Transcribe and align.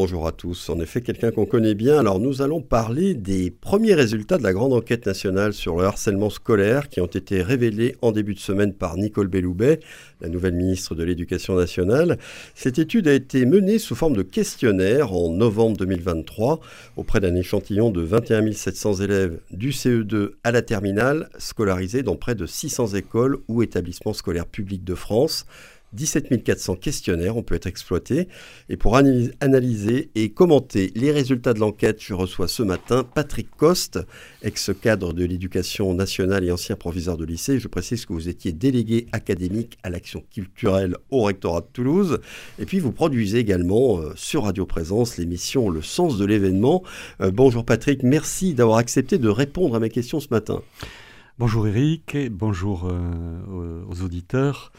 bonjour 0.00 0.26
à 0.26 0.32
tous. 0.32 0.70
En 0.70 0.80
effet, 0.80 1.02
quelqu'un 1.02 1.30
qu'on 1.30 1.44
connaît 1.44 1.74
bien. 1.74 1.98
Alors, 1.98 2.20
nous 2.20 2.40
allons 2.40 2.62
parler 2.62 3.12
des 3.12 3.50
premiers 3.50 3.92
résultats 3.92 4.38
de 4.38 4.42
la 4.42 4.54
grande 4.54 4.72
enquête 4.72 5.04
nationale 5.04 5.52
sur 5.52 5.76
le 5.76 5.84
harcèlement 5.84 6.30
scolaire 6.30 6.88
qui 6.88 7.02
ont 7.02 7.06
été 7.06 7.42
révélés 7.42 7.96
en 8.00 8.10
début 8.10 8.32
de 8.32 8.38
semaine 8.38 8.72
par 8.72 8.96
Nicole 8.96 9.28
Belloubet, 9.28 9.80
la 10.22 10.30
nouvelle 10.30 10.54
ministre 10.54 10.94
de 10.94 11.04
l'Éducation 11.04 11.54
nationale. 11.54 12.16
Cette 12.54 12.78
étude 12.78 13.08
a 13.08 13.12
été 13.12 13.44
menée 13.44 13.78
sous 13.78 13.94
forme 13.94 14.16
de 14.16 14.22
questionnaire 14.22 15.12
en 15.12 15.28
novembre 15.28 15.76
2023 15.76 16.60
auprès 16.96 17.20
d'un 17.20 17.34
échantillon 17.34 17.90
de 17.90 18.00
21 18.00 18.52
700 18.52 19.02
élèves 19.02 19.38
du 19.50 19.68
CE2 19.68 20.30
à 20.44 20.50
la 20.50 20.62
terminale, 20.62 21.28
scolarisés 21.36 22.02
dans 22.02 22.16
près 22.16 22.34
de 22.34 22.46
600 22.46 22.94
écoles 22.94 23.36
ou 23.48 23.62
établissements 23.62 24.14
scolaires 24.14 24.46
publics 24.46 24.82
de 24.82 24.94
France. 24.94 25.44
17 25.92 26.44
400 26.44 26.76
questionnaires 26.76 27.36
ont 27.36 27.42
pu 27.42 27.54
être 27.54 27.66
exploités. 27.66 28.28
Et 28.68 28.76
pour 28.76 28.96
analyser 28.96 30.10
et 30.14 30.30
commenter 30.30 30.92
les 30.94 31.10
résultats 31.10 31.52
de 31.52 31.58
l'enquête, 31.58 31.98
je 32.00 32.14
reçois 32.14 32.48
ce 32.48 32.62
matin 32.62 33.04
Patrick 33.04 33.48
Coste, 33.56 33.98
ex-cadre 34.42 35.12
de 35.12 35.24
l'éducation 35.24 35.92
nationale 35.94 36.44
et 36.44 36.52
ancien 36.52 36.76
proviseur 36.76 37.16
de 37.16 37.24
lycée. 37.24 37.58
Je 37.58 37.68
précise 37.68 38.06
que 38.06 38.12
vous 38.12 38.28
étiez 38.28 38.52
délégué 38.52 39.06
académique 39.12 39.78
à 39.82 39.90
l'action 39.90 40.22
culturelle 40.32 40.96
au 41.10 41.22
rectorat 41.22 41.62
de 41.62 41.68
Toulouse. 41.72 42.20
Et 42.58 42.66
puis 42.66 42.78
vous 42.78 42.92
produisez 42.92 43.38
également 43.38 43.98
euh, 43.98 44.12
sur 44.16 44.44
Radio 44.44 44.66
Présence 44.66 45.16
l'émission 45.16 45.70
Le 45.70 45.82
sens 45.82 46.18
de 46.18 46.24
l'événement. 46.24 46.82
Euh, 47.20 47.30
bonjour 47.30 47.64
Patrick, 47.64 48.02
merci 48.02 48.54
d'avoir 48.54 48.78
accepté 48.78 49.18
de 49.18 49.28
répondre 49.28 49.74
à 49.74 49.80
mes 49.80 49.90
questions 49.90 50.20
ce 50.20 50.28
matin. 50.30 50.62
Bonjour 51.38 51.66
Eric, 51.66 52.14
et 52.14 52.28
bonjour 52.28 52.86
euh, 52.86 53.82
aux 53.88 54.02
auditeurs. 54.02 54.72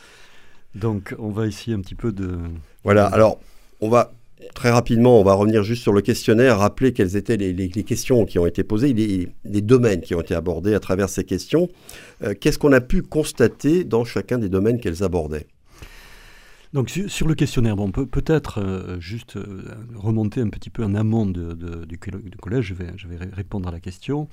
Donc, 0.76 1.16
on 1.20 1.30
va 1.30 1.48
essayer 1.48 1.76
un 1.76 1.82
petit 1.82 1.96
peu 1.96 2.12
de. 2.12 2.38
Voilà, 2.84 3.06
alors, 3.06 3.40
on 3.82 3.90
va 3.90 4.14
très 4.54 4.72
rapidement, 4.72 5.20
on 5.20 5.24
va 5.24 5.34
revenir 5.34 5.64
juste 5.64 5.82
sur 5.82 5.94
le 5.94 6.02
questionnaire, 6.02 6.60
rappeler 6.60 6.94
quelles 6.94 7.16
étaient 7.16 7.38
les, 7.38 7.70
questions 7.70 8.26
qui 8.26 8.40
ont 8.40 8.46
été 8.46 8.64
posées, 8.64 8.94
les, 8.94 9.62
domaines 9.62 10.02
qui 10.02 10.16
ont 10.16 10.22
été 10.22 10.36
abordés 10.36 10.74
à 10.74 10.80
travers 10.80 11.10
ces 11.10 11.24
questions. 11.24 11.70
Euh, 12.24 12.34
qu'est-ce 12.40 12.58
qu'on 12.58 12.74
a 12.74 12.82
pu 12.82 13.02
constater 13.02 13.84
dans 13.84 14.04
chacun 14.04 14.38
des 14.38 14.50
domaines 14.50 14.80
qu'elles 14.80 15.04
abordaient? 15.04 15.48
Donc 16.74 16.90
sur, 16.90 17.28
le 17.28 17.36
questionnaire, 17.36 17.76
bon, 17.76 17.92
peut, 17.92 18.06
peut-être 18.06 18.62
euh, 18.62 19.00
juste 19.00 19.36
euh, 19.36 19.64
remonter 19.94 20.40
un 20.40 20.50
petit 20.50 20.70
peu 20.70 20.84
en 20.86 20.96
amont 20.96 21.26
du, 21.26 21.98
collège, 22.40 22.66
je 22.66 22.74
vais, 22.74 22.88
je 22.96 23.08
vais 23.08 23.18
répondre 23.34 23.68
à 23.68 23.72
la 23.72 23.82
question. 23.82 24.30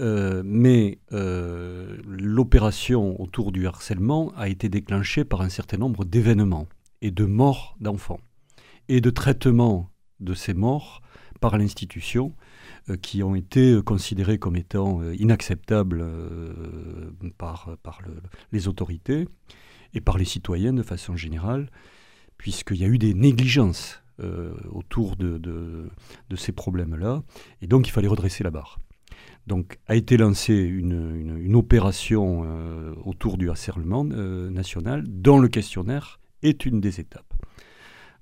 Euh, 0.00 0.42
mais 0.44 0.98
euh, 1.12 1.96
l'opération 2.04 3.20
autour 3.20 3.52
du 3.52 3.66
harcèlement 3.66 4.32
a 4.36 4.48
été 4.48 4.68
déclenchée 4.68 5.24
par 5.24 5.40
un 5.40 5.48
certain 5.48 5.76
nombre 5.76 6.04
d'événements 6.04 6.66
et 7.00 7.12
de 7.12 7.24
morts 7.24 7.76
d'enfants 7.80 8.20
et 8.88 9.00
de 9.00 9.10
traitements 9.10 9.90
de 10.18 10.34
ces 10.34 10.52
morts 10.52 11.00
par 11.40 11.56
l'institution 11.58 12.34
euh, 12.88 12.96
qui 12.96 13.22
ont 13.22 13.36
été 13.36 13.80
considérés 13.84 14.38
comme 14.38 14.56
étant 14.56 15.00
inacceptables 15.12 16.04
par, 17.38 17.68
les 18.50 18.66
autorités 18.66 19.28
et 19.92 20.00
par 20.00 20.18
les 20.18 20.24
citoyens 20.24 20.72
de 20.72 20.82
façon 20.82 21.14
générale, 21.14 21.70
puisqu'il 22.36 22.78
y 22.78 22.84
a 22.84 22.88
eu 22.88 22.98
des 22.98 23.14
négligences 23.14 24.02
autour 24.70 25.16
de 25.16 25.90
ces 26.36 26.52
problèmes-là, 26.52 27.22
et 27.62 27.66
donc 27.66 27.86
il 27.88 27.90
fallait 27.90 28.08
redresser 28.08 28.44
la 28.44 28.50
barre. 28.50 28.78
Donc 29.46 29.78
a 29.86 29.94
été 29.94 30.16
lancée 30.16 30.54
une, 30.54 31.54
opération 31.54 32.42
euh, 32.44 32.94
autour 33.04 33.36
du 33.38 33.50
harcèlement 33.50 34.06
euh, 34.10 34.50
national 34.50 35.04
dont 35.06 35.38
le 35.38 35.48
questionnaire 35.48 36.18
est 36.42 36.66
une 36.66 36.80
des 36.80 37.00
étapes. 37.00 37.32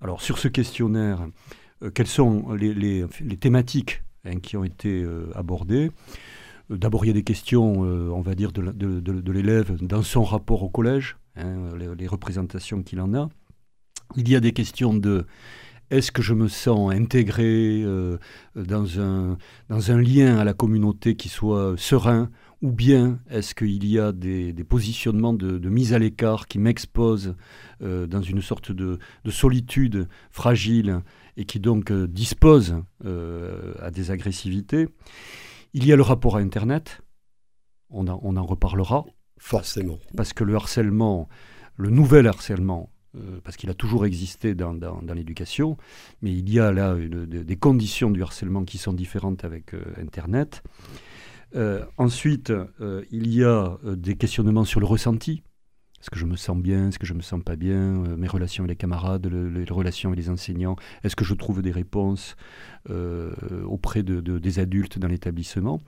Alors 0.01 0.21
sur 0.21 0.39
ce 0.39 0.49
questionnaire, 0.49 1.27
euh, 1.83 1.91
quelles 1.91 2.09
sont 2.09 2.53
les, 2.53 3.07
thématiques 3.41 4.03
hein, 4.25 4.39
qui 4.41 4.57
ont 4.57 4.65
été 4.65 5.07
abordées? 5.35 5.91
D'abord, 6.71 7.05
il 7.05 7.09
y 7.09 7.11
a 7.11 7.15
des 7.15 7.25
questions, 7.25 7.81
on 7.81 8.21
va 8.21 8.35
dire, 8.35 8.53
de, 8.53 9.33
l'élève 9.33 9.77
dans 9.83 10.03
son 10.03 10.25
rapport 10.25 10.63
au 10.63 10.71
collège, 10.71 11.17
hein, 11.37 11.71
les 11.77 12.07
représentations 12.07 12.83
qu'il 12.83 13.01
en 13.01 13.15
a. 13.15 13.29
Il 14.17 14.29
y 14.29 14.37
a 14.37 14.41
des 14.41 14.53
questions 14.53 14.95
de 14.95 15.27
est-ce 15.93 16.11
que 16.11 16.23
je 16.23 16.33
me 16.33 16.49
sens 16.49 16.91
intégré 16.91 17.83
euh, 17.85 18.17
dans, 18.57 18.99
un, 18.99 19.37
dans 19.69 19.91
un 19.91 20.01
lien 20.01 20.39
à 20.39 20.45
la 20.45 20.55
communauté 20.55 21.17
qui 21.17 21.29
soit 21.29 21.75
serein 21.77 22.31
ou 22.63 22.73
bien 22.73 23.21
est-ce 23.29 23.55
qu'il 23.55 23.85
y 23.87 23.99
a 23.99 24.13
des, 24.13 24.55
positionnements 24.67 25.35
de, 25.35 25.69
mise 25.69 25.93
à 25.93 25.99
l'écart 25.99 26.47
qui 26.47 26.59
m'exposent 26.59 27.35
euh, 27.83 28.07
dans 28.07 28.23
une 28.23 28.41
sorte 28.41 28.73
de, 28.73 28.99
solitude 29.29 30.09
fragile 30.31 31.01
et 31.37 31.45
qui 31.45 31.61
donc 31.61 31.91
euh, 31.91 32.09
dispose 32.09 32.83
à 33.05 33.91
des 33.91 34.11
agressivités? 34.11 34.89
Il 35.75 35.87
y 35.87 35.93
a 35.93 35.97
le 35.97 36.03
rapport 36.03 36.37
à 36.37 36.41
Internet, 36.41 37.03
on, 37.91 38.07
on 38.09 38.37
en 38.37 38.47
reparlera. 38.47 39.05
Forcément. 39.39 39.99
Parce 40.17 40.33
que 40.33 40.45
le 40.45 40.55
harcèlement, 40.55 41.29
le 41.77 41.91
nouvel 41.91 42.29
harcèlement, 42.29 42.91
euh, 43.15 43.41
parce 43.45 43.59
qu'il 43.59 43.69
a 43.69 43.75
toujours 43.75 44.07
existé 44.07 44.55
dans, 44.55 44.73
l'éducation, 45.15 45.77
mais 46.23 46.33
il 46.33 46.49
y 46.51 46.59
a 46.59 46.73
là 46.73 46.97
des 46.97 47.57
conditions 47.57 48.11
du 48.11 48.23
harcèlement 48.23 48.65
qui 48.65 48.79
sont 48.79 48.95
différentes 48.95 49.45
avec 49.45 49.75
euh, 49.75 49.83
Internet. 50.01 50.63
Euh, 51.55 51.85
ensuite, 51.99 52.51
il 53.11 53.35
y 53.35 53.45
a 53.45 53.77
des 53.85 54.17
questionnements 54.17 54.65
sur 54.65 54.81
le 54.81 54.87
ressenti. 54.87 55.43
Est-ce 56.01 56.09
que 56.09 56.19
je 56.19 56.25
me 56.25 56.37
sens 56.37 56.57
bien? 56.57 56.89
Est-ce 56.89 56.99
que 56.99 57.07
je 57.07 57.13
me 57.13 57.21
sens 57.21 57.43
pas 57.45 57.55
bien? 57.55 58.03
Mes 58.17 58.27
relations 58.27 58.65
avec 58.65 58.71
les 58.71 58.81
camarades, 58.81 59.27
les 59.27 59.65
relations 59.65 60.11
avec 60.11 60.19
les 60.19 60.31
enseignants. 60.31 60.77
Est-ce 61.05 61.15
que 61.15 61.25
je 61.25 61.35
trouve 61.35 61.61
des 61.61 61.71
réponses 61.71 62.35
auprès 62.89 64.03
de, 64.03 64.21
des 64.21 64.59
adultes 64.59 64.99
dans 64.99 65.09
l'établissement? 65.09 65.81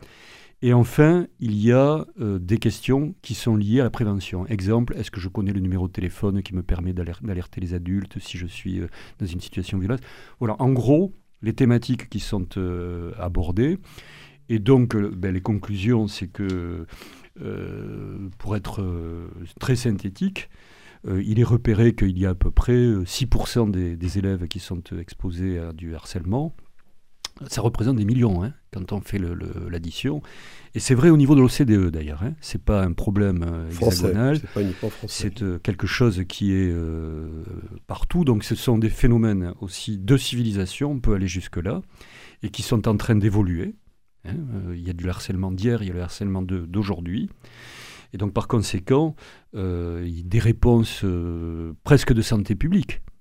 Et 0.65 0.73
enfin, 0.73 1.27
il 1.41 1.55
y 1.59 1.73
a 1.73 2.07
euh, 2.23 2.39
des 2.39 2.57
questions 2.57 3.15
qui 3.21 3.35
sont 3.35 3.55
liées 3.55 3.81
à 3.81 3.85
la 3.85 3.91
prévention. 3.91 4.47
Exemple, 4.47 4.97
est-ce 4.97 5.11
que 5.11 5.21
je 5.21 5.29
connais 5.29 5.53
le 5.53 5.61
numéro 5.61 5.89
de 5.89 5.93
téléphone 5.93 6.43
qui 6.43 6.55
me 6.55 6.63
permet 6.63 6.95
d'alerter 6.95 7.61
les 7.61 7.75
adultes 7.75 8.19
si 8.19 8.39
je 8.39 8.47
suis 8.47 8.81
euh, 8.81 8.87
dans 9.19 9.27
une 9.27 9.43
situation 9.43 9.79
violente? 9.79 10.01
Voilà, 10.39 10.57
en 10.61 10.73
gros, 10.73 11.13
les 11.43 11.53
thématiques 11.53 12.09
qui 12.09 12.19
sont 12.19 12.49
euh, 12.57 13.13
abordées. 13.19 13.79
Et 14.49 14.59
donc, 14.59 14.97
ben, 14.97 15.35
les 15.35 15.43
conclusions, 15.43 16.09
c'est 16.09 16.29
que, 16.29 16.87
pour 18.39 18.57
être 18.57 18.83
très 19.61 19.77
synthétique, 19.77 20.49
il 21.07 21.41
est 21.41 21.45
repéré 21.45 21.95
qu'il 21.95 22.19
y 22.19 22.25
a 22.25 22.31
à 22.31 22.35
peu 22.35 22.51
près 22.51 22.87
6% 22.87 23.71
des, 23.71 23.97
des, 23.97 24.19
élèves 24.19 24.47
qui 24.49 24.61
sont 24.61 24.83
exposés 24.99 25.59
à 25.59 25.75
du 25.75 25.95
harcèlement. 25.95 26.55
Ça 27.49 27.63
représente 27.63 27.97
des 27.97 28.05
millions 28.05 28.45
hein, 28.45 28.53
quand 28.73 28.93
on 28.93 29.01
fait 29.01 29.19
l'addition. 29.19 30.23
Et 30.75 30.81
c'est 30.81 30.95
vrai 30.95 31.11
au 31.11 31.17
niveau 31.17 31.35
de 31.35 31.41
l'OCDE 31.41 31.91
d'ailleurs. 31.91 32.23
Hein. 32.23 32.35
C'est 32.41 32.63
pas 32.63 32.83
un 32.83 32.93
problème 32.93 33.45
euh, 33.47 33.71
hexagonal. 33.71 34.41
C'est 35.07 35.43
euh, 35.43 35.59
quelque 35.59 35.87
chose 35.87 36.23
qui 36.29 36.53
est 36.53 36.71
euh, 36.71 37.45
partout. 37.87 38.25
Donc 38.25 38.45
ce 38.45 38.55
sont 38.55 38.79
des 38.79 38.91
phénomènes 38.91 39.55
aussi 39.61 39.99
de 39.99 40.17
civilisation, 40.17 40.93
on 40.93 41.01
peut 41.01 41.15
aller 41.15 41.27
jusque-là, 41.27 41.83
et 42.43 42.51
qui 42.51 42.63
sont 42.63 42.89
en 42.89 42.97
train 42.97 43.17
d'évoluer. 43.17 43.75
Hein. 44.25 44.37
Il 44.73 44.87
y 44.87 44.91
a 44.91 44.95
du 44.95 45.09
harcèlement 45.09 45.51
d'hier, 45.51 45.83
il 45.83 45.89
y 45.89 45.91
a 45.91 45.95
le 45.95 46.03
harcèlement 46.03 46.43
d'aujourd'hui. 46.43 47.31
Et 48.13 48.17
donc 48.17 48.33
par 48.33 48.47
conséquent, 48.47 49.17
des 49.53 50.39
réponses 50.39 51.05
presque 51.83 52.13
de 52.13 52.23
santé 52.23 52.55
publique 52.55 53.01
euh, 53.01 53.14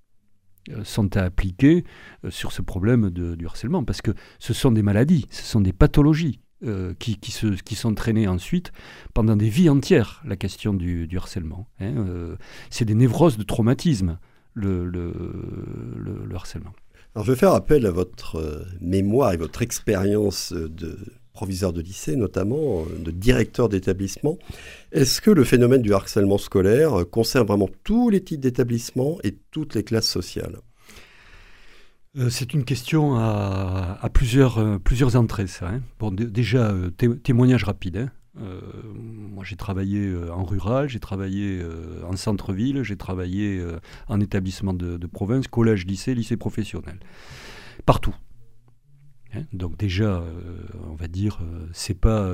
sont 0.83 1.15
à 1.17 1.23
appliquer 1.23 1.83
euh, 2.23 2.31
sur 2.31 2.51
ce 2.51 2.61
problème 2.61 3.09
du 3.09 3.45
harcèlement, 3.45 3.83
parce 3.83 4.01
que 4.01 4.11
ce 4.39 4.53
sont 4.53 4.71
des 4.71 4.83
maladies, 4.83 5.25
ce 5.29 5.43
sont 5.43 5.61
des 5.61 5.73
pathologies 5.73 6.39
euh, 6.63 6.93
qui, 6.97 7.17
qui, 7.17 7.31
se, 7.31 7.47
qui 7.47 7.75
sont 7.75 7.93
traînées 7.93 8.27
ensuite 8.27 8.71
pendant 9.13 9.35
des 9.35 9.49
vies 9.49 9.69
entières, 9.69 10.21
la 10.25 10.35
question 10.35 10.73
du, 10.73 11.09
harcèlement. 11.15 11.67
Hein, 11.79 12.37
c'est 12.69 12.85
des 12.85 12.95
névroses 12.95 13.37
de 13.37 13.43
traumatisme, 13.43 14.19
le, 14.53 14.85
le, 14.85 15.13
le, 15.97 16.35
harcèlement. 16.35 16.73
Je 17.15 17.31
vais 17.31 17.37
faire 17.37 17.53
appel 17.53 17.85
à 17.85 17.91
votre 17.91 18.65
mémoire 18.81 19.33
et 19.33 19.37
votre 19.37 19.61
expérience 19.61 20.53
de 20.53 20.97
proviseur 21.33 21.73
de 21.73 21.81
lycée 21.81 22.15
notamment, 22.15 22.85
de 22.85 23.11
directeur 23.11 23.69
d'établissement. 23.69 24.37
Est-ce 24.91 25.19
que 25.19 25.31
le 25.31 25.43
phénomène 25.43 25.81
du 25.81 25.93
harcèlement 25.93 26.37
scolaire 26.37 27.05
concerne 27.11 27.47
vraiment 27.47 27.69
tous 27.83 28.09
les 28.09 28.23
types 28.23 28.39
d'établissements 28.39 29.17
et 29.23 29.35
toutes 29.51 29.75
les 29.75 29.83
classes 29.83 30.07
sociales? 30.07 30.59
Euh, 32.15 32.29
c'est 32.29 32.53
une 32.53 32.63
question 32.63 33.15
à, 33.15 34.07
plusieurs, 34.13 34.59
euh, 34.59 34.77
entrées, 35.15 35.47
ça. 35.47 35.67
Hein. 35.67 35.81
Bon, 35.99 36.11
déjà, 36.11 36.69
euh, 36.69 36.91
témoignage 36.91 37.63
rapide. 37.63 37.97
Hein. 37.97 38.11
moi, 38.35 39.43
j'ai 39.43 39.55
travaillé 39.55 40.15
en 40.31 40.43
rural, 40.43 40.89
j'ai 40.89 40.99
travaillé 40.99 41.61
en 42.07 42.15
centre-ville, 42.15 42.83
j'ai 42.83 42.97
travaillé 42.97 43.63
en 44.07 44.19
établissement 44.19 44.73
de 44.73 45.07
province, 45.07 45.47
collège, 45.47 45.85
lycée, 45.85 46.15
lycée 46.15 46.37
professionnel. 46.37 46.99
Partout. 47.85 48.15
Hein. 49.35 49.43
donc 49.53 49.77
déjà, 49.77 50.23
on 50.89 50.95
va 50.95 51.07
dire, 51.07 51.39
c'est 51.71 51.99
pas 51.99 52.31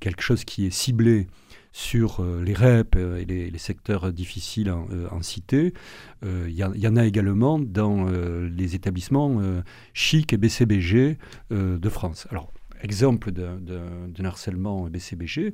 quelque 0.00 0.22
chose 0.22 0.44
qui 0.44 0.66
est 0.66 0.70
ciblé 0.70 1.26
sur 1.72 2.24
les 2.24 2.54
REP 2.54 2.96
et 2.96 3.24
les, 3.24 3.58
secteurs 3.58 4.12
difficiles 4.12 4.70
en, 4.70 5.22
cité. 5.22 5.74
Il 6.22 6.50
y, 6.50 6.88
en 6.88 6.96
a 6.96 7.04
également 7.04 7.58
dans 7.58 8.06
les 8.08 8.74
établissements 8.74 9.40
chic 9.92 10.32
et 10.32 10.36
BCBG 10.36 11.18
de 11.50 11.88
France. 11.88 12.26
Alors, 12.30 12.52
exemple 12.82 13.32
d'un 13.32 14.24
harcèlement 14.24 14.88
BCBG, 14.88 15.52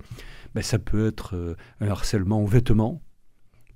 ben, 0.55 0.63
ça 0.63 0.79
peut 0.79 1.07
être 1.07 1.37
euh, 1.37 1.57
un 1.81 1.89
harcèlement 1.89 2.43
au 2.43 2.47
vêtement. 2.47 3.03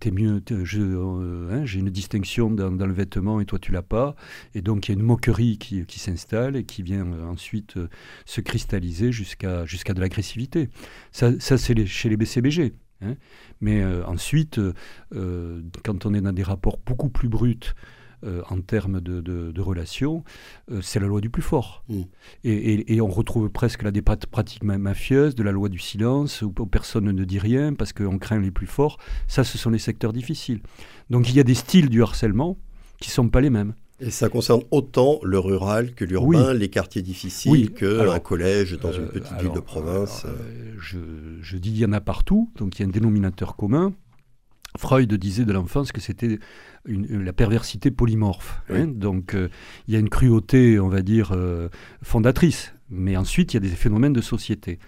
T'es 0.00 0.12
mieux, 0.12 0.40
euh, 0.52 1.50
hein, 1.50 1.64
j'ai 1.64 1.80
une 1.80 1.90
distinction 1.90 2.50
dans, 2.50 2.86
le 2.86 2.92
vêtement 2.92 3.40
et 3.40 3.44
toi 3.46 3.58
tu 3.58 3.72
l'as 3.72 3.82
pas, 3.82 4.14
et 4.54 4.62
donc 4.62 4.86
il 4.86 4.92
y 4.92 4.94
a 4.94 4.98
une 4.98 5.04
moquerie 5.04 5.58
qui, 5.58 5.98
s'installe 5.98 6.54
et 6.54 6.64
qui 6.64 6.82
vient 6.82 7.06
euh, 7.06 7.26
ensuite 7.26 7.74
se 8.24 8.40
cristalliser 8.40 9.10
jusqu'à 9.10 9.66
jusqu'à 9.66 9.94
de 9.94 10.00
l'agressivité. 10.00 10.68
Ça, 11.10 11.38
ça 11.40 11.58
c'est 11.58 11.84
chez 11.86 12.08
les 12.08 12.16
BCBG. 12.16 12.74
Hein. 13.00 13.16
Mais 13.60 13.84
ensuite, 13.84 14.60
quand 15.12 16.06
on 16.06 16.14
est 16.14 16.20
dans 16.20 16.32
des 16.32 16.42
rapports 16.42 16.78
beaucoup 16.84 17.08
plus 17.08 17.28
bruts, 17.28 17.74
euh, 18.24 18.42
en 18.50 18.60
termes 18.60 19.00
de, 19.00 19.60
relations, 19.60 20.24
euh, 20.72 20.80
c'est 20.82 20.98
la 20.98 21.06
loi 21.06 21.20
du 21.20 21.30
plus 21.30 21.42
fort. 21.42 21.84
Mm. 21.88 22.02
Et, 22.44 23.00
on 23.00 23.06
retrouve 23.06 23.48
presque 23.48 23.82
là 23.82 23.90
des 23.90 24.02
pratiques 24.02 24.64
mafieuses, 24.64 25.34
de 25.34 25.42
la 25.42 25.52
loi 25.52 25.68
du 25.68 25.78
silence, 25.78 26.42
où, 26.42 26.50
personne 26.50 27.04
ne 27.04 27.24
dit 27.24 27.38
rien 27.38 27.74
parce 27.74 27.92
qu'on 27.92 28.18
craint 28.18 28.40
les 28.40 28.50
plus 28.50 28.66
forts. 28.66 28.98
Ça, 29.28 29.44
ce 29.44 29.56
sont 29.56 29.70
les 29.70 29.78
secteurs 29.78 30.12
difficiles. 30.12 30.60
Donc 31.10 31.28
il 31.28 31.36
y 31.36 31.40
a 31.40 31.44
des 31.44 31.54
styles 31.54 31.88
du 31.88 32.02
harcèlement 32.02 32.58
qui 33.00 33.10
ne 33.10 33.12
sont 33.12 33.28
pas 33.28 33.40
les 33.40 33.50
mêmes. 33.50 33.74
Et 34.00 34.10
ça 34.10 34.28
concerne 34.28 34.62
autant 34.70 35.18
le 35.22 35.38
rural 35.38 35.92
que 35.94 36.04
l'urbain, 36.04 36.54
les 36.54 36.68
quartiers 36.68 37.02
difficiles, 37.02 37.72
qu'un 37.72 38.18
collège 38.20 38.78
dans 38.78 38.92
une 38.92 39.04
euh, 39.04 39.12
petite 39.12 39.40
ville 39.40 39.52
de 39.52 39.60
province. 39.60 40.24
je, 40.78 40.98
je, 41.40 41.56
dis 41.56 41.70
il 41.70 41.78
y 41.78 41.84
en 41.84 41.92
a 41.92 42.00
partout, 42.00 42.50
donc 42.56 42.78
il 42.78 42.82
y 42.82 42.84
a 42.84 42.88
un 42.88 42.92
dénominateur 42.92 43.56
commun. 43.56 43.92
Freud 44.76 45.12
disait 45.14 45.44
de 45.44 45.52
l'enfance 45.52 45.92
que 45.92 46.00
c'était 46.00 46.38
la 46.86 47.32
perversité 47.32 47.90
polymorphe. 47.90 48.62
Hein. 48.70 48.86
donc 48.86 49.34
euh, 49.34 49.48
il 49.86 49.94
y 49.94 49.96
a 49.96 50.00
une 50.00 50.08
cruauté, 50.08 50.78
on 50.78 50.88
va 50.88 51.02
dire, 51.02 51.32
euh, 51.32 51.68
fondatrice. 52.02 52.74
Mais 52.90 53.16
ensuite, 53.16 53.52
il 53.52 53.56
y 53.56 53.58
a 53.58 53.60
des 53.60 53.68
phénomènes 53.68 54.14
de 54.14 54.22
société. 54.22 54.78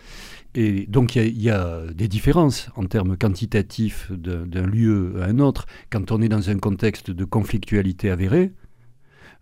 Et 0.55 0.87
donc 0.87 1.17
il 1.17 1.41
y, 1.41 1.51
a 1.51 1.83
des 1.95 2.09
différences 2.09 2.71
en 2.75 2.85
termes 2.85 3.17
quantitatifs 3.17 4.11
d'un 4.11 4.67
lieu 4.67 5.15
à 5.21 5.27
un 5.27 5.39
autre. 5.39 5.67
Quand 5.91 6.11
on 6.11 6.21
est 6.21 6.29
dans 6.29 6.51
un 6.51 6.59
contexte 6.59 7.11
de 7.11 7.25
conflictualité 7.25 8.11
avérée, 8.11 8.53
euh, 8.53 8.60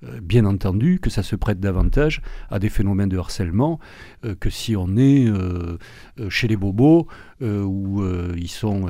bien 0.03 0.45
entendu 0.45 1.01
que 1.01 1.11
ça 1.11 1.23
se 1.23 1.37
prête 1.37 1.61
davantage 1.61 2.23
à 2.51 2.59
des 2.59 2.69
phénomènes 2.69 3.09
de 3.09 3.19
harcèlement 3.19 3.81
euh, 4.25 4.35
que 4.35 4.51
si 4.51 4.77
on 4.77 4.97
est 4.97 5.27
euh, 5.27 5.79
chez 6.29 6.49
les 6.49 6.57
bobos 6.57 7.07
où 7.41 8.03
ils 8.37 8.49
sont 8.49 8.89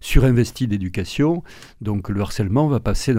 surinvestis 0.00 0.68
d'éducation. 0.68 1.42
Donc 1.80 2.08
le 2.10 2.20
harcèlement 2.20 2.68
va 2.68 2.78
passer 2.78 3.12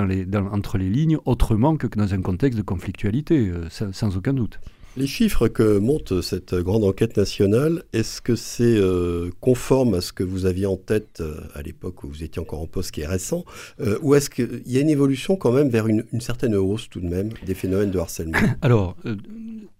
entre 0.51 0.77
les 0.77 0.89
lignes 0.89 1.17
autrement 1.25 1.75
que 1.75 1.87
dans 1.87 2.13
un 2.13 2.21
contexte 2.21 2.57
de 2.57 2.63
conflictualité, 2.63 3.51
sans 3.69 4.15
aucun 4.15 4.31
doute. 4.31 4.61
Les 4.95 5.07
chiffres 5.07 5.47
que 5.47 5.79
monte 5.79 6.21
cette 6.21 6.53
grande 6.53 6.83
enquête 6.83 7.17
nationale, 7.17 7.81
est-ce 7.93 8.21
que 8.21 8.35
c'est 8.35 8.77
euh, 8.77 9.31
conforme 9.41 9.95
à 9.95 10.01
ce 10.01 10.13
que 10.13 10.23
vous 10.23 10.45
aviez 10.45 10.67
en 10.67 10.77
tête 10.77 11.19
euh, 11.19 11.41
à 11.55 11.63
l'époque 11.63 12.03
où 12.03 12.09
vous 12.09 12.23
étiez 12.23 12.39
encore 12.39 12.61
en 12.61 12.67
poste, 12.67 12.91
qui 12.91 13.01
est 13.01 13.07
récent, 13.07 13.43
euh, 13.79 13.97
ou 14.03 14.13
est-ce 14.13 14.29
qu'il 14.29 14.61
y 14.67 14.77
a 14.77 14.81
une 14.81 14.89
évolution 14.89 15.35
quand 15.35 15.51
même 15.51 15.69
vers 15.69 15.87
une, 15.87 16.05
certaine 16.19 16.53
hausse 16.53 16.89
tout 16.91 16.99
de 16.99 17.07
même 17.07 17.29
des 17.43 17.55
phénomènes 17.55 17.89
de 17.89 17.97
harcèlement? 17.97 18.37
Alors, 18.61 18.95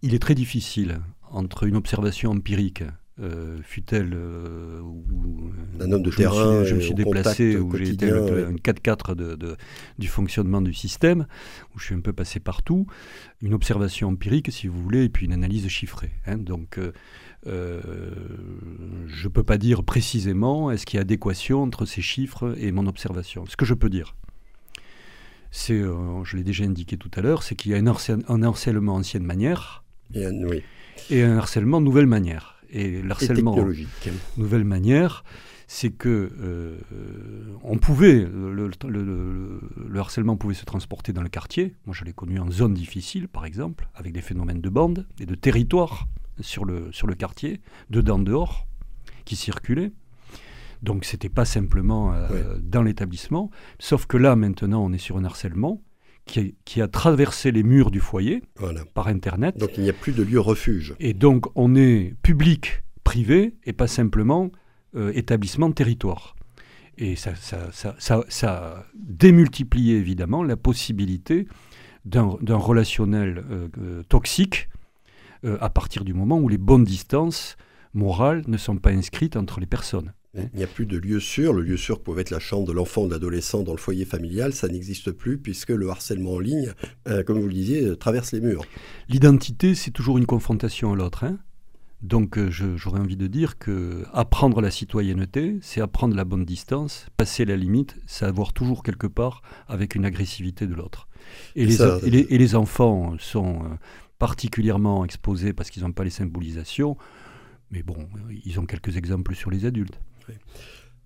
il 0.01 0.15
est 0.15 0.19
très 0.19 0.33
difficile 0.33 1.00
entre 1.30 1.66
une 1.66 1.75
observation 1.75 2.31
empirique 2.31 2.83
euh, 3.21 3.60
fut-elle 3.62 4.12
euh, 4.15 4.81
un 5.80 5.92
homme 5.92 6.01
de 6.01 6.10
terrain, 6.10 6.63
je 6.63 6.74
me 6.74 6.81
suis 6.81 6.95
déplacé, 6.95 7.57
où 7.57 7.75
j'ai 7.77 7.89
été 7.89 8.10
un 8.10 8.56
4-4 8.56 9.13
de, 9.13 9.56
du 10.00 10.07
fonctionnement 10.07 10.62
du 10.62 10.74
système, 10.74 11.27
où 11.75 11.80
je 11.80 11.86
suis 11.86 11.95
un 11.95 12.00
peu 12.00 12.12
passé 12.12 12.39
partout, 12.39 12.88
une 13.44 13.54
observation 13.54 14.10
empirique, 14.10 14.51
si 14.51 14.65
vous 14.68 14.81
voulez, 14.81 15.04
et 15.04 15.10
puis 15.10 15.27
une 15.27 15.33
analyse 15.33 15.68
chiffrée. 15.68 16.12
Hein. 16.25 16.38
donc, 16.38 16.80
euh, 17.45 17.81
je 19.06 19.27
ne 19.27 19.31
peux 19.31 19.44
pas 19.44 19.59
dire 19.59 19.83
précisément 19.83 20.71
est-ce 20.71 20.88
qu'il 20.88 20.98
y 20.98 21.00
a 21.00 21.01
adéquation 21.01 21.62
entre 21.62 21.86
ces 21.86 22.01
chiffres 22.01 22.56
et 22.57 22.71
mon 22.71 22.88
observation. 22.88 23.45
Ce 23.45 23.56
que 23.56 23.66
je 23.66 23.75
peux 23.75 23.89
dire, 23.89 24.16
c'est, 25.51 25.80
je 25.80 26.36
l'ai 26.36 26.44
déjà 26.44 26.63
indiqué 26.63 26.98
tout 26.98 27.12
à 27.16 27.21
l'heure, 27.21 27.44
c'est 27.44 27.54
qu'il 27.54 27.74
y 27.74 27.75
a 27.75 27.77
un, 27.77 27.86
harcèlement 28.44 28.95
ancienne 28.95 29.24
manière 29.24 29.83
et 30.16 30.25
un, 30.25 30.33
et 31.12 31.21
un 31.21 31.38
harcèlement 31.38 31.80
nouvelle 31.80 32.07
manière 32.07 32.53
et 32.74 33.02
le 33.02 33.12
harcèlement, 33.12 33.56
nouvelle 34.36 34.64
manière, 34.64 35.24
c'est 35.68 35.92
que 35.92 36.31
euh, 36.42 36.78
on 37.64 37.78
pouvait, 37.78 38.25
le, 38.25 40.00
harcèlement 40.00 40.36
pouvait 40.38 40.56
se 40.56 40.66
transporter 40.66 41.14
dans 41.14 41.22
le 41.22 41.30
quartier. 41.30 41.75
Moi, 41.86 41.96
je 41.98 42.04
l'ai 42.04 42.14
connu 42.14 42.40
en 42.40 42.50
zone 42.50 42.74
difficile, 42.74 43.28
par 43.28 43.46
exemple, 43.46 43.88
avec 43.94 44.12
des 44.12 44.22
phénomènes 44.22 44.60
de 44.60 44.70
bande 44.70 45.08
et 45.20 45.25
de 45.25 45.36
territoire 45.36 46.08
sur 46.42 46.66
le, 46.66 46.92
sur 46.92 47.06
le 47.06 47.14
quartier, 47.14 47.62
dedans, 47.92 48.20
dehors, 48.20 48.68
qui 49.24 49.36
circulaient. 49.36 49.92
Donc, 50.81 51.06
c'était 51.06 51.30
pas 51.30 51.46
simplement 51.46 52.14
euh, 52.14 52.58
dans 52.60 52.81
l'établissement. 52.81 53.52
Sauf 53.80 54.08
que 54.08 54.18
là, 54.18 54.36
maintenant, 54.36 54.84
on 54.84 54.92
est 54.92 54.98
sur 54.98 55.18
un 55.18 55.24
harcèlement 55.24 55.81
qui, 56.25 56.81
a 56.81 56.88
traversé 56.88 57.52
les 57.52 57.64
murs 57.64 57.92
du 57.92 58.00
foyer 58.00 58.44
par 58.94 59.08
Internet. 59.08 59.58
Donc 59.58 59.72
il 59.78 59.84
n'y 59.84 59.90
a 59.90 59.94
plus 59.94 60.14
de 60.14 60.24
lieu 60.24 60.40
refuge. 60.40 60.96
Et 61.00 61.14
donc 61.14 61.46
on 61.56 61.75
est 61.75 62.16
public, 62.24 62.84
privé, 63.04 63.56
et 63.66 63.74
pas 63.74 63.88
simplement 63.88 64.52
euh, 64.96 65.12
établissement 65.16 65.72
territoire. 65.72 66.36
Et 66.98 67.16
ça, 67.16 67.34
a 68.44 68.84
démultiplié 68.94 69.98
évidemment 69.98 70.44
la 70.44 70.56
possibilité 70.56 71.48
d'un 72.06 72.38
relationnel 72.50 73.44
euh, 73.50 73.68
euh, 73.80 74.04
toxique 74.04 74.69
à 75.60 75.69
partir 75.69 76.06
du 76.06 76.14
moment 76.14 76.40
où 76.40 76.48
les 76.48 76.58
bonnes 76.58 76.86
distances 76.86 77.58
morales 77.94 78.44
ne 78.48 78.56
sont 78.56 78.78
pas 78.78 78.92
inscrites 78.92 79.36
entre 79.36 79.60
les 79.60 79.66
personnes. 79.66 80.14
Il 80.35 80.57
n'y 80.57 80.63
a 80.63 80.68
plus 80.68 80.88
de 80.88 80.97
lieu 80.97 81.19
sûr. 81.19 81.53
Le 81.53 81.62
lieu 81.62 81.77
sûr 81.77 82.01
pouvait 82.01 82.21
être 82.21 82.31
la 82.31 82.39
chambre 82.39 82.68
de 82.68 82.71
l'enfant 82.71 83.03
ou 83.03 83.07
de 83.07 83.12
l'adolescent 83.12 83.62
dans 83.62 83.74
le 83.74 83.77
foyer 83.77 84.03
familial. 84.03 84.53
Ça 84.53 84.68
n'existe 84.68 85.12
plus 85.12 85.38
puisque 85.38 85.69
le 85.69 85.89
harcèlement 85.89 86.33
en 86.33 86.39
ligne, 86.39 86.74
euh, 87.07 87.24
comme 87.24 87.39
vous 87.39 87.47
le 87.47 87.53
disiez, 87.53 87.85
euh, 87.85 87.95
traverse 87.95 88.31
les 88.31 88.41
murs. 88.41 88.65
L'identité, 89.09 89.75
c'est 89.75 89.91
toujours 89.91 90.18
une 90.18 90.25
confrontation 90.25 90.94
à 90.94 90.95
l'autre. 90.95 91.24
Hein. 91.24 91.38
Donc 92.01 92.38
euh, 92.38 92.50
j'aurais 92.50 93.00
envie 93.00 93.15
de 93.15 93.27
dire 93.27 93.59
que 93.59 94.03
apprendre 94.12 94.59
la 94.59 94.71
citoyenneté, 94.71 95.59
c'est 95.62 95.81
apprendre 95.81 96.15
la 96.15 96.25
bonne 96.25 96.45
distance, 96.45 97.06
passer 97.15 97.45
la 97.45 97.56
limite, 97.56 97.95
c'est 98.07 98.25
avoir 98.25 98.53
toujours 98.53 98.81
quelque 98.81 99.07
part 99.07 99.41
avec 99.68 99.94
une 99.94 100.03
agressivité 100.03 100.65
de 100.65 100.74
l'autre. 100.74 101.07
Et, 101.56 101.63
et, 101.63 102.38
les 102.38 102.56
enfants 102.56 103.15
sont 103.19 103.62
particulièrement 104.19 105.06
exposés 105.06 105.54
parce 105.54 105.69
qu'ils 105.69 105.83
n'ont 105.83 105.94
pas 105.94 106.04
les 106.04 106.09
symbolisations. 106.09 106.97
Mais 107.71 107.83
bon, 107.83 107.95
ils 108.44 108.59
ont 108.59 108.66
quelques 108.66 108.97
exemples 108.97 109.33
sur 109.33 109.49
les 109.49 109.66
adultes. 109.66 109.99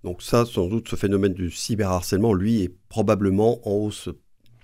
Donc 0.03 0.21
ça, 0.21 0.45
sans 0.45 0.67
doute, 0.67 0.87
ce 0.89 0.95
phénomène 0.95 1.33
du 1.33 1.51
cyberharcèlement, 1.51 2.33
lui, 2.33 2.61
est 2.63 2.71
probablement 2.89 3.59
en 3.67 3.85
hausse 3.85 4.09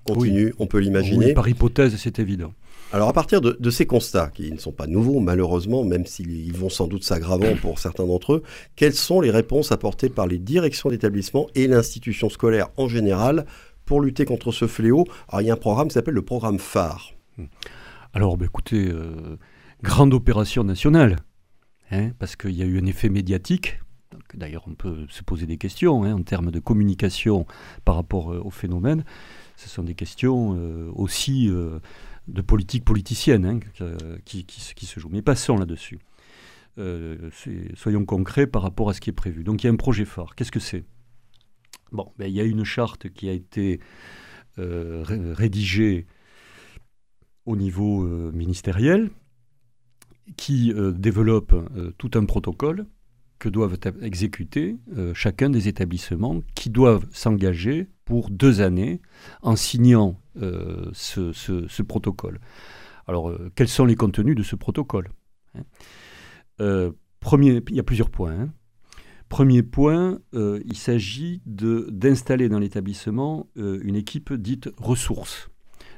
continue, 0.03 0.53
on 0.59 0.67
peut 0.67 0.79
l'imaginer. 0.79 1.33
par 1.33 1.47
hypothèse, 1.47 1.95
c'est 1.97 2.19
évident. 2.19 2.53
Alors 2.91 3.09
à 3.09 3.13
partir 3.13 3.41
de, 3.41 3.69
ces 3.71 3.87
constats, 3.87 4.27
qui 4.27 4.51
ne 4.51 4.59
sont 4.59 4.71
pas 4.71 4.85
nouveaux 4.85 5.19
malheureusement, 5.19 5.83
même 5.83 6.05
s'ils 6.05 6.53
vont 6.53 6.69
sans 6.69 6.87
doute 6.87 7.03
s'aggravant 7.03 7.55
pour 7.59 7.79
certains 7.79 8.05
d'entre 8.05 8.33
eux, 8.33 8.43
quelles 8.75 8.93
sont 8.93 9.19
les 9.19 9.31
réponses 9.31 9.71
apportées 9.71 10.09
par 10.09 10.27
les 10.27 10.37
directions 10.37 10.89
d'établissement 10.89 11.47
et 11.55 11.65
l'institution 11.65 12.29
scolaire 12.29 12.69
en 12.77 12.87
général 12.87 13.47
pour 13.85 13.99
lutter 13.99 14.25
contre 14.25 14.51
ce 14.51 14.67
fléau? 14.67 15.05
Alors 15.27 15.41
il 15.41 15.47
y 15.47 15.49
a 15.49 15.53
un 15.53 15.57
programme 15.57 15.87
qui 15.87 15.95
s'appelle 15.95 16.13
le 16.13 16.21
programme 16.21 16.59
phare. 16.59 17.13
Alors 18.13 18.37
bah, 18.37 18.45
écoutez, 18.45 18.89
euh, 18.89 19.37
grande 19.81 20.13
opération 20.13 20.63
nationale, 20.63 21.15
hein, 21.89 22.11
parce 22.19 22.35
qu'il 22.35 22.51
y 22.51 22.61
a 22.61 22.65
eu 22.65 22.79
un 22.79 22.85
effet 22.85 23.09
médiatique 23.09 23.79
D'ailleurs, 24.35 24.63
on 24.67 24.73
peut 24.73 25.05
se 25.09 25.23
poser 25.23 25.45
des 25.45 25.57
questions 25.57 26.03
hein, 26.03 26.13
en 26.13 26.23
termes 26.23 26.51
de 26.51 26.59
communication 26.59 27.45
par 27.85 27.95
rapport 27.95 28.33
euh, 28.33 28.41
au 28.43 28.49
phénomène. 28.49 29.03
Ce 29.55 29.69
sont 29.69 29.83
des 29.83 29.95
questions 29.95 30.55
euh, 30.57 30.91
aussi 30.93 31.49
euh, 31.49 31.79
de 32.27 32.41
politique 32.41 32.83
politicienne 32.83 33.45
hein, 33.45 33.59
qui, 34.25 34.45
se 34.49 34.99
jouent. 34.99 35.09
Mais 35.11 35.21
passons 35.21 35.57
là-dessus. 35.57 35.99
soyons 37.75 38.05
concrets 38.05 38.47
par 38.47 38.63
rapport 38.63 38.89
à 38.89 38.93
ce 38.93 39.01
qui 39.01 39.09
est 39.09 39.13
prévu. 39.13 39.43
Donc 39.43 39.63
il 39.63 39.67
y 39.67 39.69
a 39.69 39.73
un 39.73 39.77
projet 39.77 40.05
phare. 40.05 40.35
Qu'est-ce 40.35 40.51
que 40.51 40.59
c'est? 40.59 40.85
Bon, 41.91 42.11
ben, 42.17 42.25
il 42.25 42.33
y 42.33 42.41
a 42.41 42.43
une 42.43 42.63
charte 42.63 43.09
qui 43.09 43.29
a 43.29 43.33
été 43.33 43.79
rédigée 44.57 46.07
au 47.45 47.55
niveau 47.55 48.03
ministériel 48.31 49.09
qui 50.37 50.73
développe 50.95 51.53
tout 51.97 52.11
un 52.15 52.25
protocole 52.25 52.85
que 53.43 53.49
doivent 53.49 53.77
exécuter 54.01 54.77
euh, 54.97 55.13
chacun 55.13 55.49
des 55.49 55.67
établissements 55.67 56.39
qui 56.55 56.69
doivent 56.69 57.05
s'engager 57.11 57.89
pour 58.05 58.29
deux 58.29 58.61
années 58.61 59.01
en 59.41 59.57
signant 59.57 60.17
euh, 60.41 60.89
ce, 60.93 61.81
protocole. 61.81 62.39
Alors, 63.05 63.29
euh, 63.29 63.51
quels 63.55 63.67
sont 63.67 63.83
les 63.83 63.97
contenus 63.97 64.37
de 64.37 64.43
ce 64.43 64.55
protocole 64.55 65.09
hein? 65.55 66.93
Premier, 67.19 67.61
Il 67.67 67.75
y 67.75 67.81
a 67.81 67.83
plusieurs 67.83 68.09
points. 68.09 68.31
Hein. 68.31 68.53
Premier 69.27 69.61
point, 69.61 70.19
il 70.33 70.77
s'agit 70.77 71.41
d'installer 71.45 72.47
dans 72.47 72.59
l'établissement 72.59 73.47
une 73.55 73.95
équipe 73.95 74.31
dite 74.31 74.69
ressources 74.77 75.49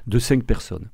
de 0.08 0.18
cinq 0.18 0.44
personnes. 0.44 0.88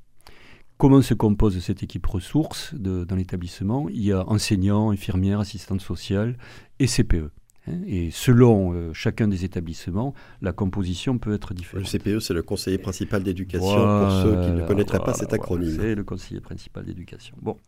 Comment 0.82 1.00
se 1.00 1.14
compose 1.14 1.60
cette 1.60 1.84
équipe 1.84 2.04
ressources 2.06 2.74
dans 2.74 3.14
l'établissement? 3.14 3.88
Il 3.88 4.02
y 4.02 4.10
a 4.10 4.28
enseignants, 4.28 4.90
infirmières, 4.90 5.38
assistantes 5.38 5.80
sociales 5.80 6.36
et 6.80 6.88
CPE. 6.88 7.30
Hein, 7.68 7.82
et 7.86 8.10
selon 8.10 8.74
euh, 8.74 8.92
chacun 8.92 9.28
des 9.28 9.44
établissements, 9.44 10.12
la 10.40 10.52
composition 10.52 11.18
peut 11.18 11.34
être 11.34 11.54
différente. 11.54 11.86
Le 11.86 11.98
CPE, 11.98 12.18
c'est 12.18 12.34
le 12.34 12.42
conseiller 12.42 12.78
principal 12.78 13.22
d'éducation, 13.22 13.68
pour 13.68 14.10
ceux 14.10 14.42
qui 14.42 14.50
ne 14.50 14.66
connaîtraient 14.66 14.98
pas 14.98 15.14
cet 15.14 15.32
acronyme. 15.32 15.76
c'est 15.78 15.94
le 15.94 16.02
conseiller 16.02 16.40
principal 16.40 16.84
d'éducation. 16.84 17.36
Bon. 17.40 17.58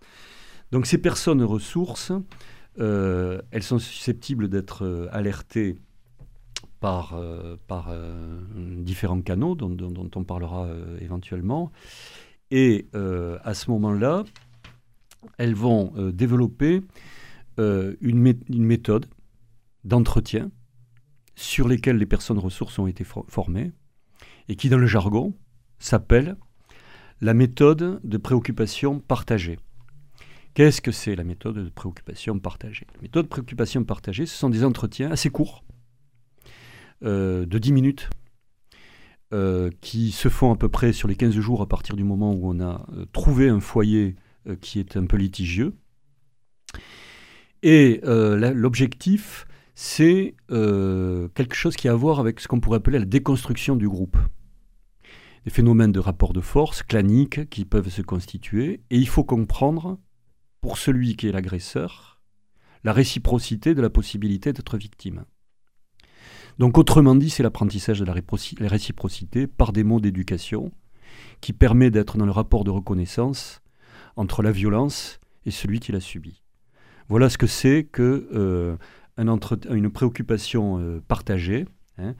Donc 0.72 0.86
ces 0.86 0.98
personnes 0.98 1.44
ressources, 1.44 2.10
euh, 2.80 3.40
elles 3.52 3.62
sont 3.62 3.78
susceptibles 3.78 4.48
d'être 4.48 4.84
euh, 4.84 5.06
alertées 5.12 5.76
par, 6.80 7.16
par 7.66 7.94
différents 8.78 9.22
canaux 9.22 9.54
dont, 9.54 9.70
dont, 9.70 10.10
on 10.16 10.24
parlera 10.24 10.68
éventuellement. 11.00 11.72
Et 12.56 12.86
à 12.92 13.52
ce 13.52 13.68
moment-là, 13.72 14.22
elles 15.38 15.56
vont 15.56 15.92
développer 16.12 16.82
une, 17.58 18.34
une 18.48 18.64
méthode 18.64 19.06
d'entretien 19.82 20.52
sur 21.34 21.66
lesquels 21.66 21.96
les 21.96 22.06
personnes 22.06 22.38
ressources 22.38 22.78
ont 22.78 22.86
été 22.86 23.02
formées 23.02 23.72
et 24.48 24.54
qui, 24.54 24.68
dans 24.68 24.78
le 24.78 24.86
jargon, 24.86 25.34
s'appelle 25.80 26.36
la 27.20 27.34
méthode 27.34 28.00
de 28.04 28.16
préoccupation 28.18 29.00
partagée. 29.00 29.58
Qu'est-ce 30.54 30.80
que 30.80 30.92
c'est 30.92 31.16
la 31.16 31.24
méthode 31.24 31.56
de 31.56 31.68
préoccupation 31.70 32.38
partagée? 32.38 32.86
La 32.94 33.00
méthode 33.02 33.24
de 33.24 33.30
préoccupation 33.30 33.82
partagée, 33.82 34.26
ce 34.26 34.36
sont 34.36 34.48
des 34.48 34.62
entretiens 34.62 35.10
assez 35.10 35.28
courts, 35.28 35.64
euh, 37.02 37.46
de 37.46 37.58
10 37.58 37.72
minutes, 37.72 38.10
euh, 39.32 39.70
qui 39.80 40.12
se 40.12 40.28
font 40.28 40.52
à 40.52 40.56
peu 40.56 40.68
près 40.68 40.92
sur 40.92 41.08
les 41.08 41.16
15 41.16 41.34
jours 41.34 41.62
à 41.62 41.66
partir 41.66 41.96
du 41.96 42.04
moment 42.04 42.32
où 42.32 42.48
on 42.48 42.60
a 42.60 42.86
euh, 42.92 43.06
trouvé 43.12 43.48
un 43.48 43.60
foyer 43.60 44.16
qui 44.60 44.78
est 44.78 44.98
un 44.98 45.06
peu 45.06 45.16
litigieux. 45.16 45.74
Et 47.62 48.02
l'objectif, 48.04 49.46
c'est 49.74 50.34
euh, 50.50 51.28
quelque 51.34 51.54
chose 51.54 51.76
qui 51.76 51.88
a 51.88 51.92
à 51.92 51.96
voir 51.96 52.20
avec 52.20 52.40
ce 52.40 52.48
qu'on 52.48 52.60
pourrait 52.60 52.76
appeler 52.76 52.98
la 52.98 53.04
déconstruction 53.04 53.76
du 53.76 53.88
groupe. 53.88 54.16
Des 55.44 55.50
phénomènes 55.50 55.92
de 55.92 56.00
rapport 56.00 56.32
de 56.32 56.40
force 56.40 56.82
claniques 56.82 57.48
qui 57.50 57.64
peuvent 57.64 57.88
se 57.88 58.02
constituer, 58.02 58.82
et 58.90 58.96
il 58.96 59.08
faut 59.08 59.24
comprendre, 59.24 59.98
pour 60.60 60.78
celui 60.78 61.16
qui 61.16 61.28
est 61.28 61.32
l'agresseur, 61.32 62.20
la 62.82 62.92
réciprocité 62.92 63.74
de 63.74 63.82
la 63.82 63.90
possibilité 63.90 64.52
d'être 64.52 64.78
victime. 64.78 65.24
Donc 66.58 66.78
autrement 66.78 67.14
dit, 67.14 67.30
c'est 67.30 67.42
l'apprentissage 67.42 68.00
de 68.00 68.04
la 68.04 68.14
réciprocité 68.68 69.46
par 69.46 69.72
des 69.72 69.84
mots 69.84 70.00
d'éducation 70.00 70.72
qui 71.40 71.52
permet 71.52 71.90
d'être 71.90 72.16
dans 72.16 72.26
le 72.26 72.32
rapport 72.32 72.64
de 72.64 72.70
reconnaissance 72.70 73.60
entre 74.16 74.42
la 74.42 74.52
violence 74.52 75.20
et 75.46 75.50
celui 75.50 75.80
qui 75.80 75.92
l'a 75.92 76.00
subi. 76.00 76.42
Voilà 77.08 77.28
ce 77.28 77.38
que 77.38 77.46
c'est 77.46 77.84
que 77.84 78.28
euh, 78.32 78.76
préoccupation 79.90 80.78
euh, 80.78 81.00
partagée, 81.06 81.66
hein, 81.98 82.14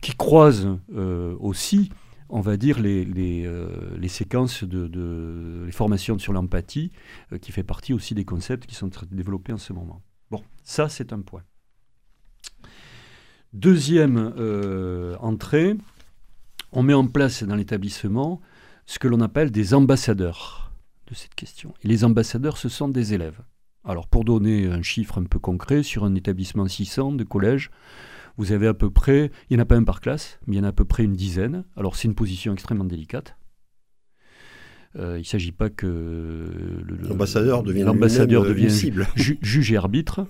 qui 0.00 0.14
croise 0.14 0.68
euh, 0.94 1.34
aussi, 1.40 1.90
on 2.28 2.40
va 2.40 2.56
dire, 2.56 2.78
les, 2.78 4.08
séquences 4.08 4.64
de, 4.64 5.64
les 5.64 5.72
formations 5.72 6.18
sur 6.18 6.32
l'empathie, 6.32 6.92
qui 7.40 7.52
fait 7.52 7.64
partie 7.64 7.92
aussi 7.92 8.14
des 8.14 8.24
concepts 8.24 8.66
qui 8.66 8.74
sont 8.74 8.90
développés 9.10 9.52
en 9.52 9.58
ce 9.58 9.72
moment. 9.72 10.02
Bon, 10.30 10.42
ça 10.62 10.88
c'est 10.88 11.12
un 11.12 11.20
point. 11.20 11.42
Deuxième 13.56 14.34
entrée, 15.18 15.78
on 16.72 16.82
met 16.82 16.92
en 16.92 17.06
place 17.06 17.42
dans 17.42 17.54
l'établissement 17.54 18.42
ce 18.84 18.98
que 18.98 19.08
l'on 19.08 19.22
appelle 19.22 19.50
des 19.50 19.72
ambassadeurs 19.72 20.72
de 21.08 21.14
cette 21.14 21.34
question. 21.34 21.72
Et 21.82 21.88
les 21.88 22.04
ambassadeurs, 22.04 22.58
ce 22.58 22.68
sont 22.68 22.88
des 22.88 23.14
élèves. 23.14 23.40
Alors 23.82 24.08
pour 24.08 24.26
donner 24.26 24.66
un 24.66 24.82
chiffre 24.82 25.18
un 25.18 25.24
peu 25.24 25.38
concret, 25.38 25.82
sur 25.82 26.04
un 26.04 26.14
établissement 26.14 26.68
600 26.68 27.12
de 27.12 27.24
collège, 27.24 27.70
vous 28.36 28.52
avez 28.52 28.66
à 28.66 28.74
peu 28.74 28.90
près, 28.90 29.30
il 29.48 29.56
n'y 29.56 29.58
en 29.58 29.62
a 29.62 29.66
pas 29.66 29.76
un 29.76 29.84
par 29.84 30.02
classe, 30.02 30.38
mais 30.46 30.56
il 30.56 30.58
y 30.58 30.60
en 30.60 30.64
a 30.64 30.68
à 30.68 30.72
peu 30.72 30.84
près 30.84 31.04
une 31.04 31.16
dizaine. 31.16 31.64
Alors 31.78 31.96
c'est 31.96 32.08
une 32.08 32.14
position 32.14 32.52
extrêmement 32.52 32.84
délicate. 32.84 33.38
Euh, 34.98 35.16
il 35.16 35.20
ne 35.20 35.24
s'agit 35.24 35.52
pas 35.52 35.68
que 35.68 36.46
l'ambassadeur 37.08 37.62
devienne, 37.62 37.86
juge 39.14 39.72
et 39.72 39.76
arbitre 39.76 40.26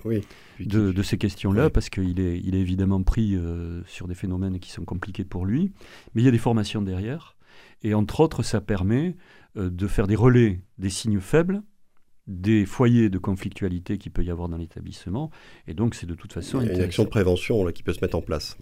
de, 0.59 1.01
ces 1.01 1.17
questions-là, 1.17 1.69
parce 1.69 1.89
qu'il 1.89 2.19
est, 2.19 2.39
il 2.43 2.55
est 2.55 2.59
évidemment 2.59 3.01
pris 3.01 3.35
euh, 3.35 3.81
sur 3.85 4.07
des 4.07 4.15
phénomènes 4.15 4.59
qui 4.59 4.71
sont 4.71 4.83
compliqués 4.83 5.23
pour 5.23 5.45
lui. 5.45 5.71
Mais 6.13 6.21
il 6.21 6.25
y 6.25 6.27
a 6.27 6.31
des 6.31 6.37
formations 6.37 6.81
derrière. 6.81 7.37
Et 7.83 7.93
entre 7.93 8.19
autres, 8.19 8.43
ça 8.43 8.59
permet 8.59 9.15
euh, 9.55 9.69
de 9.69 9.87
faire 9.87 10.07
des 10.07 10.15
relais 10.15 10.61
des 10.77 10.89
signes 10.89 11.19
faibles 11.19 11.61
des 12.27 12.65
foyers 12.65 13.09
de 13.09 13.17
conflictualité 13.17 13.97
qu'il 13.97 14.11
peut 14.11 14.23
y 14.23 14.29
avoir 14.29 14.49
dans 14.49 14.57
l'établissement. 14.57 15.31
Et 15.65 15.73
donc, 15.73 15.95
c'est 15.95 16.05
de 16.05 16.13
toute 16.13 16.33
façon. 16.33 16.59
Il 16.59 16.67
y 16.67 16.69
a 16.71 16.73
une 16.73 16.81
action 16.81 17.05
de 17.05 17.09
prévention 17.09 17.63
là, 17.63 17.71
qui 17.71 17.83
peut 17.83 17.93
se 17.93 18.01
mettre 18.01 18.17
en 18.17 18.21
place. 18.21 18.57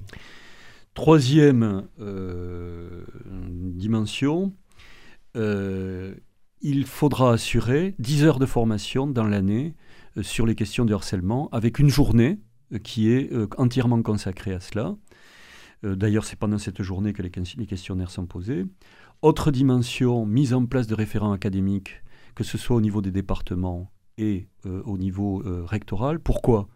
Troisième 0.94 1.88
euh, 2.00 3.04
dimension, 3.26 4.54
il 6.62 6.86
faudra 6.86 7.34
assurer 7.34 7.96
10 8.00 8.24
heures 8.24 8.40
de 8.40 8.46
formation 8.46 9.08
dans 9.08 9.26
l'année 9.26 9.76
euh, 10.18 10.24
sur 10.24 10.46
les 10.46 10.56
questions 10.56 10.86
de 10.86 10.94
harcèlement, 10.94 11.50
avec 11.52 11.80
une 11.80 11.90
journée 11.90 12.40
qui 12.84 13.12
est 13.12 13.30
entièrement 13.58 14.02
consacrée 14.02 14.54
à 14.54 14.60
cela. 14.60 14.96
D'ailleurs, 15.84 16.26
c'est 16.26 16.36
pendant 16.36 16.58
cette 16.58 16.82
journée 16.82 17.14
que 17.14 17.22
les, 17.22 17.30
questionnaires 17.30 18.10
sont 18.10 18.26
posés. 18.26 18.66
Autre 19.22 19.52
dimension, 19.52 20.26
mise 20.26 20.52
en 20.56 20.66
place 20.66 20.88
de 20.88 20.96
référents 20.96 21.32
académiques 21.32 22.02
que 22.36 22.44
ce 22.44 22.58
soit 22.58 22.76
au 22.76 22.82
niveau 22.82 23.02
des 23.02 23.12
départements 23.12 23.92
et 24.18 24.48
euh, 24.66 24.84
au 24.84 24.98
niveau 24.98 25.42
euh, 25.46 25.64
rectoral. 25.66 26.20
Pourquoi? 26.20 26.68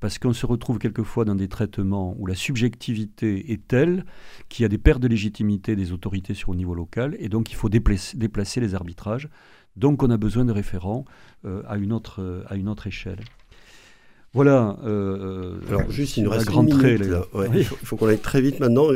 Parce 0.00 0.18
qu'on 0.18 0.32
se 0.32 0.46
retrouve 0.46 0.78
quelquefois 0.78 1.24
dans 1.24 1.34
des 1.34 1.48
traitements 1.48 2.14
où 2.18 2.26
la 2.26 2.34
subjectivité 2.34 3.52
est 3.52 3.66
telle 3.66 4.04
qu'il 4.48 4.62
y 4.62 4.66
a 4.66 4.68
des 4.68 4.78
pertes 4.78 5.00
de 5.00 5.08
légitimité 5.08 5.76
des 5.76 5.92
autorités 5.92 6.34
sur 6.34 6.52
le 6.52 6.58
niveau 6.58 6.74
local, 6.74 7.16
et 7.18 7.28
donc 7.28 7.50
il 7.50 7.56
faut 7.56 7.68
déplacer, 7.68 8.60
les 8.60 8.74
arbitrages. 8.74 9.28
Donc 9.76 10.02
on 10.02 10.10
a 10.10 10.16
besoin 10.16 10.44
de 10.44 10.52
référents 10.52 11.04
euh, 11.44 11.62
à, 11.66 11.76
une 11.76 11.92
autre, 11.92 12.44
à 12.48 12.56
une 12.56 12.68
autre 12.68 12.86
échelle. 12.86 13.20
Voilà. 14.32 14.78
Euh, 14.84 15.54
Alors 15.68 15.90
juste, 15.90 16.16
il 16.16 16.22
nous 16.22 16.30
reste 16.30 16.46
grande 16.46 16.72
minute, 16.72 17.02
Il 17.52 17.64
faut, 17.64 17.96
qu'on 17.96 18.06
aille 18.06 18.18
très 18.18 18.40
vite 18.40 18.60
maintenant. 18.60 18.88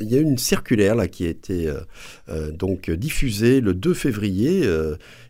Il 0.00 0.10
y 0.10 0.16
a 0.16 0.20
une 0.20 0.36
circulaire 0.36 0.94
là 0.94 1.08
qui 1.08 1.24
a 1.26 1.30
été 1.30 1.66
euh, 1.66 1.80
euh, 2.28 2.50
donc 2.50 2.90
diffusée 2.90 3.60
le 3.60 3.72
2 3.72 3.94
février. 3.94 4.68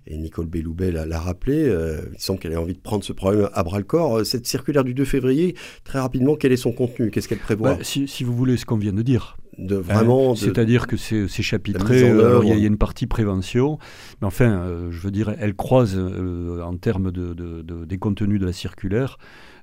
et 0.07 0.16
Nicole 0.16 0.47
Belloubet 0.47 0.90
l'a 0.90 1.21
rappelé. 1.21 1.73
il 2.12 2.21
semble 2.21 2.40
qu'elle 2.40 2.52
ait 2.52 2.57
envie 2.57 2.75
de 2.75 2.81
prendre 2.81 3.04
ce 3.04 3.12
problème 3.12 3.49
à 3.52 3.62
bras 3.62 3.78
le 3.78 3.85
corps. 3.85 4.26
Cette 4.26 4.47
circulaire 4.47 4.83
du 4.83 4.95
2 4.95 5.04
février, 5.04 5.54
très 5.85 6.00
rapidement, 6.00 6.35
quel 6.35 6.50
est 6.50 6.57
son 6.57 6.73
contenu? 6.73 7.11
Qu'est-ce 7.11 7.28
qu'elle 7.28 7.38
prévoit? 7.38 7.75
Bah, 7.75 7.85
si, 7.85 8.09
si, 8.09 8.25
vous 8.25 8.35
voulez 8.35 8.57
ce 8.57 8.66
qu'on 8.66 8.78
vient 8.78 8.92
de 8.92 9.02
dire. 9.02 9.37
De 9.59 9.77
vraiment. 9.77 10.35
C'est-à-dire 10.35 10.87
que 10.87 10.97
c'est 10.97 11.29
chapitré. 11.29 12.01
Il 12.01 12.49
y, 12.49 12.65
a 12.65 12.67
une 12.67 12.79
partie 12.79 13.07
prévention, 13.07 13.79
mais 14.21 14.27
enfin, 14.27 14.67
je 14.91 14.99
veux 14.99 15.11
dire, 15.11 15.35
elle 15.39 15.55
croise 15.55 15.99
en 15.99 16.77
termes 16.77 17.11
de, 17.13 17.35
de, 17.35 17.85
des 17.85 17.99
contenus 17.99 18.41
de 18.41 18.47
la 18.47 18.53
circulaire. 18.53 19.19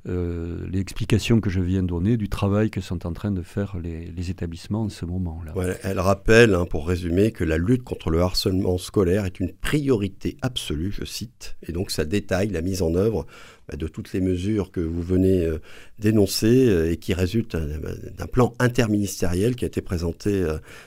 Euh, 0.08 0.66
l'explication 0.72 1.42
que 1.42 1.50
je 1.50 1.60
viens 1.60 1.82
de 1.84 1.88
donner 1.88 2.16
du 2.16 2.30
travail 2.30 2.70
que 2.70 2.80
sont 2.80 3.06
en 3.06 3.12
train 3.12 3.32
de 3.32 3.42
faire 3.42 3.78
les, 3.84 4.30
établissements 4.30 4.84
en 4.84 4.90
ce 4.90 5.06
moment-là. 5.06 5.54
elle 5.84 6.00
rappelle, 6.00 6.54
hein, 6.54 6.66
pour 6.66 6.88
résumer, 6.88 7.32
que 7.32 7.44
la 7.44 7.58
lutte 7.58 7.84
contre 7.84 8.10
le 8.10 8.22
harcèlement 8.22 8.78
scolaire 8.78 9.26
est 9.26 9.42
une 9.42 9.52
priorité 9.52 10.38
absolue, 10.42 10.94
je 10.98 11.04
cite, 11.04 11.58
et 11.68 11.74
donc 11.74 11.92
ça 11.92 12.06
détaille 12.06 12.48
la 12.50 12.62
mise 12.62 12.82
en 12.82 12.96
œuvre 12.96 13.26
bah, 13.68 13.76
de 13.76 13.88
toutes 13.88 14.14
les 14.14 14.22
mesures 14.22 14.72
que 14.72 14.80
vous 14.80 15.02
venez 15.02 15.44
euh, 15.44 15.60
d'énoncer 16.00 16.70
euh, 16.70 16.92
et 16.92 16.98
qui 16.98 17.14
résultent 17.14 17.58
d'un 17.58 18.28
plan 18.28 18.54
interministériel 18.60 19.56
qui 19.56 19.66
a 19.66 19.68
été 19.68 19.82
présenté 19.82 20.46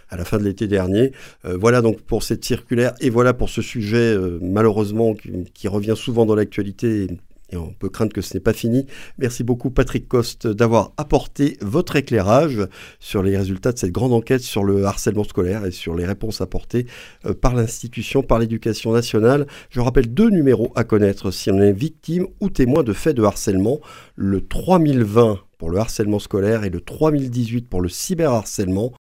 à 0.09 0.17
la 0.17 0.25
fin 0.25 0.39
de 0.39 0.45
l'été 0.45 0.69
dernier. 0.69 1.13
voilà 1.45 1.83
donc 1.83 2.01
pour 2.01 2.23
cette 2.23 2.45
circulaire 2.45 2.95
et 3.01 3.11
voilà 3.11 3.35
pour 3.35 3.51
ce 3.51 3.61
sujet 3.61 4.17
malheureusement 4.41 5.15
qui 5.55 5.69
revient 5.69 5.95
souvent 5.97 6.25
dans 6.25 6.35
l'actualité 6.35 7.09
et 7.53 7.57
on 7.57 7.73
peut 7.73 7.89
craindre 7.89 8.13
que 8.13 8.21
ce 8.21 8.35
n'est 8.35 8.41
pas 8.41 8.53
fini. 8.53 8.87
Merci 9.19 9.45
beaucoup 9.45 9.71
Patrick 9.71 10.09
Coste 10.09 10.47
d'avoir 10.47 10.93
apporté 10.97 11.59
votre 11.61 11.97
éclairage 11.97 12.67
sur 12.99 13.23
les 13.23 13.37
résultats 13.37 13.73
de 13.73 13.79
cette 13.79 13.93
grande 13.93 14.13
enquête 14.13 14.43
sur 14.43 14.65
le 14.65 14.85
harcèlement 14.85 15.25
scolaire 15.25 15.67
et 15.67 15.71
sur 15.71 15.95
les 15.95 16.07
réponses 16.07 16.41
apportées 16.41 16.87
euh, 17.27 17.35
par 17.35 17.55
l'institution, 17.55 18.23
par 18.23 18.39
l'éducation 18.39 18.93
nationale. 18.93 19.47
Je 19.71 19.81
rappelle 19.81 20.13
deux 20.13 20.31
numéros 20.31 20.73
à 20.75 20.85
connaître 20.85 21.31
si 21.31 21.51
on 21.51 21.61
est 21.61 21.73
victime 21.73 22.27
ou 22.41 22.51
témoin 22.51 22.83
de 22.83 22.93
faits 22.93 23.17
de 23.17 23.23
harcèlement. 23.23 23.81
Le 24.17 24.41
3020 24.41 25.39
pour 25.63 25.71
le 25.71 25.79
harcèlement 25.79 26.19
scolaire 26.19 26.65
et 26.65 26.71
le 26.71 26.81
3018 26.81 27.69
pour 27.69 27.83
le 27.83 27.89
cyberharcèlement. 27.89 28.91